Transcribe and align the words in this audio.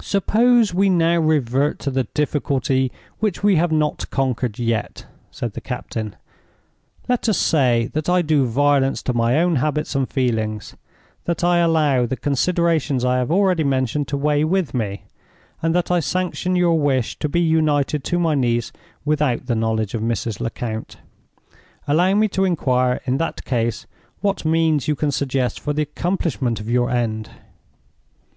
"Suppose 0.00 0.72
we 0.72 0.88
now 0.88 1.18
revert 1.18 1.80
to 1.80 1.90
the 1.90 2.04
difficulty 2.04 2.92
which 3.18 3.42
we 3.42 3.56
have 3.56 3.72
not 3.72 4.08
conquered 4.10 4.56
yet," 4.56 5.06
said 5.32 5.54
the 5.54 5.60
captain. 5.60 6.14
"Let 7.08 7.28
us 7.28 7.36
say 7.36 7.88
that 7.92 8.08
I 8.08 8.22
do 8.22 8.46
violence 8.46 9.02
to 9.02 9.12
my 9.12 9.40
own 9.40 9.56
habits 9.56 9.96
and 9.96 10.08
feelings; 10.08 10.76
that 11.24 11.42
I 11.42 11.58
allow 11.58 12.06
the 12.06 12.16
considerations 12.16 13.04
I 13.04 13.18
have 13.18 13.32
already 13.32 13.64
mentioned 13.64 14.06
to 14.08 14.16
weigh 14.16 14.44
with 14.44 14.72
me; 14.74 15.06
and 15.60 15.74
that 15.74 15.90
I 15.90 15.98
sanction 15.98 16.54
your 16.54 16.78
wish 16.78 17.18
to 17.18 17.28
be 17.28 17.40
united 17.40 18.04
to 18.04 18.20
my 18.20 18.36
niece 18.36 18.70
without 19.04 19.46
the 19.46 19.56
knowledge 19.56 19.92
of 19.94 20.02
Mrs. 20.02 20.38
Lecount. 20.38 20.98
Allow 21.88 22.14
me 22.14 22.28
to 22.28 22.44
inquire 22.44 23.00
in 23.06 23.16
that 23.18 23.44
case 23.44 23.86
what 24.20 24.44
means 24.44 24.86
you 24.86 24.94
can 24.94 25.10
suggest 25.10 25.58
for 25.58 25.72
the 25.72 25.82
accomplishment 25.82 26.60
of 26.60 26.70
your 26.70 26.90
end?" 26.90 27.28